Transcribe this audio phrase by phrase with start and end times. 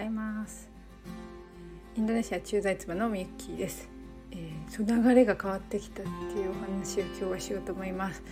[0.00, 0.70] ざいます。
[1.94, 3.88] インドネシア駐在妻のみゆきです、
[4.30, 8.22] えー、その流れが変わってきたっていうお話を今日はしようと思います。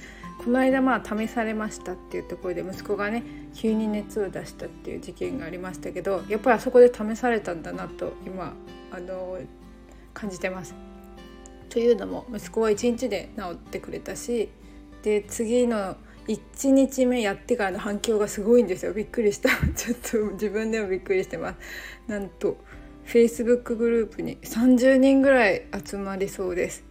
[0.42, 3.22] この間まあ試されましたっていうところで息子がね
[3.54, 8.54] 急に熱を出したっていう事件がありましたけどやっぱりあそこで試されたんだなと今
[8.92, 9.38] あの
[10.14, 10.74] 感じてます。
[11.68, 14.48] というのも息子は1日で治ってくれたし
[15.02, 15.96] で次の
[16.28, 18.92] 1日目やってからの反響がすごいんですよ。
[18.92, 19.48] びっくりした。
[19.74, 21.58] ちょっと自分でもびっくりしてます。
[22.06, 22.58] なんと
[23.06, 26.84] Facebook グループに30人ぐらい集まりそうです。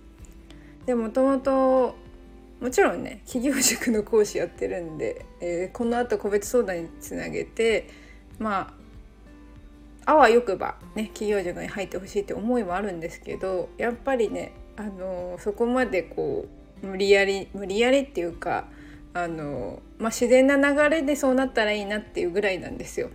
[0.87, 1.95] でもともと
[2.59, 7.87] もちろんね企業塾の講師やってるんで、えー、このあと個別相談につなげて
[8.39, 8.73] ま
[10.05, 16.47] ああわよくばね企業塾に入ってほしいって思いもあるんですけどやっぱりねあのそこまでこ
[16.81, 18.67] う無理やり無理やりっていうか
[19.17, 23.09] あの、まあ、自然な流れでそうなったらいいなっていうぐらいなんですよ。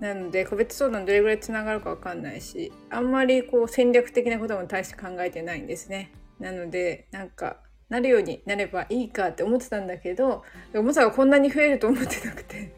[0.00, 6.10] なので個別相談どれぐらいつながるか分かんないしあんまりこう戦略的なことも大して考えてないんですね。
[6.40, 10.42] なのでなんかなるようになればいいかって思ってたんだけど
[10.72, 12.72] まさかこんなに増えると思ってなくて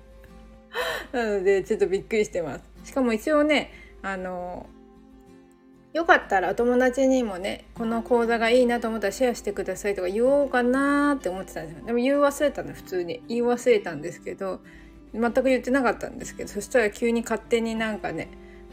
[1.13, 2.65] なのでちょっとびっくりしてます。
[2.85, 3.71] しかも一応ね
[4.03, 4.67] あの
[5.95, 14.61] よかったらお友達にもねこの講座がいいなと思ったらシェアしてくださいとか言おうかなって思ってたんですよでも言い忘れたの普通に言い忘れたんですけど
[15.13, 18.29] 全く言ってなかったんですけどそしたら急に勝手になんかね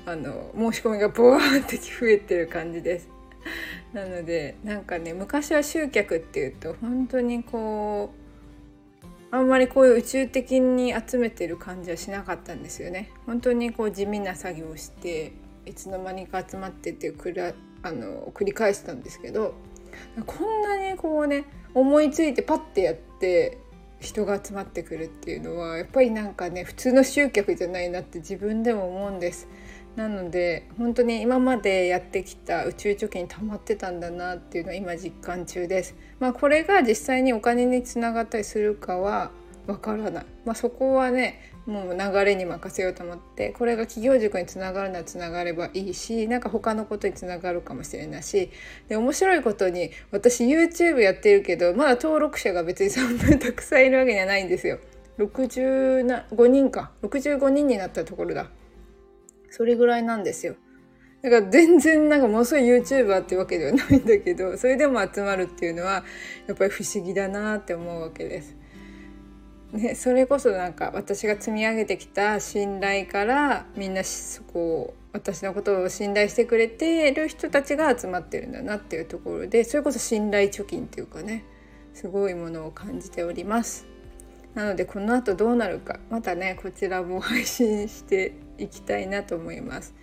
[0.08, 3.10] あの申し込みがボワーって増えてる感じです。
[3.94, 8.12] なのでなんかね昔は集客っていうと本当にこ
[9.32, 13.12] うあんまりこういう宇宙的に集めてる感じはしなかったんですよね。
[13.28, 15.34] 本当にこう地味な作業をして
[15.72, 19.56] いつの間にか集まってってくらあの繰り返したんですけど
[20.26, 23.58] こんなにこうね思いついてパッてやって
[24.02, 29.48] 人が集まってくるっていうのはやっぱりなんかね普通の集客じゃないなって自分でも思うんです。
[29.96, 35.96] なので本当に今までやってきた宇宙貯金溜まってたんだなっていうのは今実感中です。
[36.20, 39.32] まあ、これが実際にお金につながったりするかは
[39.68, 40.26] わからない。
[40.46, 48.50] まあ、そこはねもう流れに任せようと思ってこれが企業塾につながるならつながればいいしなんか他のことにつながるかもしれないし
[48.90, 54.80] で面白いことに私 YouTube やってるけどまだ登録者が別にそんなにたくさんいるわけじゃないんですよ。
[55.20, 58.50] 65人か65人になったところだ
[59.52, 60.56] それぐらいなんですよ。
[61.22, 66.04] だから全然なんかものすごい YouTuber ってわけではないんだけどそれでも集まるっていうのは
[66.48, 68.61] やっぱり不思議だなって思うわけです。
[69.74, 81.46] ね、それこそなんか私が積み上げてきた信頼からみんなそこ私のことを信頼してくれてる人たちが集まってるんだなっていうところでそれこそ信頼貯金っていうかね
[81.94, 83.86] すごいものを感じております。
[84.54, 89.94] なのでこの後どうなるかまたねこちらも配信していきたいなと思います。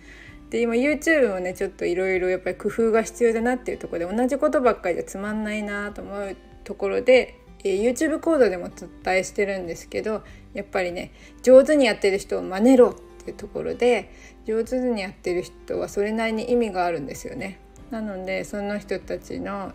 [0.49, 11.11] で今 YouTube もねちょっといろいろやっぱり工夫が必要だなっていうとこで同じことばっかりじゃつまんないなと思うところでえー、YouTube 講座でもお伝えしてるんですけどやっぱりね
[11.43, 14.13] 上手にやってる人を真似ろっていうところで
[14.45, 17.59] 上手にやってる人はそれなりに意味があるんですよね。
[17.91, 19.73] なのでその人たちの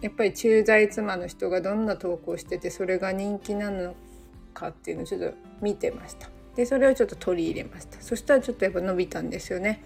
[0.00, 3.94] やっぱり駐在妻の人がどんな投稿しててそれが人気なの
[4.54, 6.30] かっていうのをちょっと見てました。
[6.54, 8.00] でそれをちょっと取り入れました。
[8.00, 9.80] そしたらちょっとやっぱ伸びたんですよね。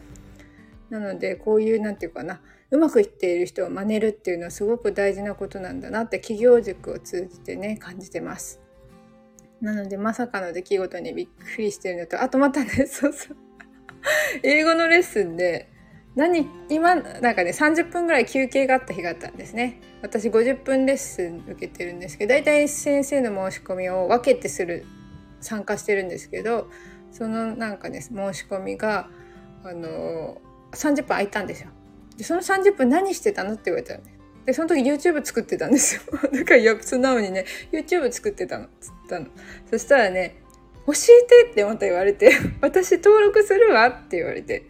[0.92, 8.60] なのでこういう何て言うかなうまくいっている人を真似るっていうのはすごく大事なことなんだなって企業塾を通じてね感じてます。
[9.62, 13.36] なのでまさかの出来事にびっくりしてるのとあとまたね そうそう
[14.42, 15.70] 英語のレッスンで
[16.14, 24.84] 何今なんかね30分ぐらい休憩があった日があったんですね私50分レッスン受けてるんですけど大体先生の申し込みを分けてする
[25.40, 26.68] 参加してるんですけど
[27.12, 29.08] そのなんかね申し込みが
[29.64, 30.42] あの
[30.72, 31.70] 30分空いたんですよ。
[32.16, 34.18] でその30分何してたのって言われたのね。
[34.46, 36.02] でその時 YouTube 作ってたんですよ。
[36.32, 39.26] だからや素直にね YouTube 作ってたのつったの。
[39.70, 40.42] そしたらね
[40.86, 44.64] 教えてってまた言われて 私登録するわって言われて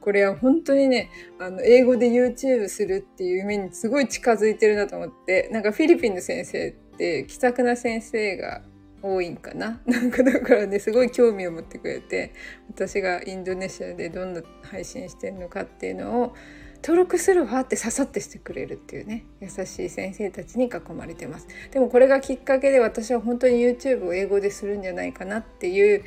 [0.00, 8.62] これは本当にねあの英語で YouTube するっていう夢にすごい近づいてるなと思ってなんかフィリピンの先生って気さくな先生が
[9.04, 9.82] 多いんかな。
[9.84, 12.32] なんかだからねすごい興味を持ってくれて
[12.70, 16.34] 私がインドネシアでどんな配信してるのかっていうのを
[16.76, 21.46] 登録するわってささってしてくれるっていうね優しい先生たちに囲まれてます。
[21.70, 26.02] でもこれがきっかけで私は本当に YouTube を英語でするんじゃないかなっていう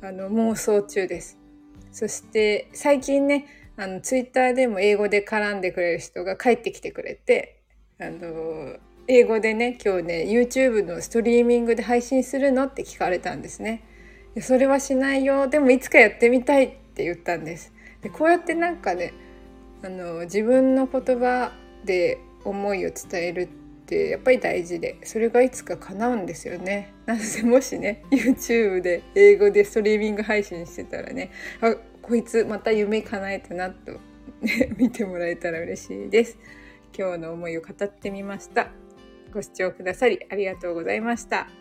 [0.00, 1.36] あの妄想中です。
[1.90, 3.46] そして最近ね
[3.76, 7.60] あの Twitter でも英語で絡んでくれる人が帰ってきてくれて
[7.98, 13.82] あの英語でね今日ね YouTube のストリーミングで配信するのって聞かれたんですね。
[14.40, 15.48] それはしないよ。
[15.48, 17.72] でもいつかやってみたいって言ったんです。
[18.02, 19.12] でこうやってなんかね
[19.82, 21.52] あの自分の言葉
[21.84, 23.46] で思いを伝えるっ
[23.86, 26.92] てやっぱり大事でそれがいつか叶うんですよね。
[27.06, 31.30] なのでもしね YouTube で英語でストリーミング配信してたらね
[31.60, 33.98] あこいつまた夢叶えたなと
[34.76, 36.38] 見てもらえたら嬉しいです。
[36.96, 38.70] 今日の思いを語ってみました。
[39.32, 41.59] ご視聴くださりありがとうございました。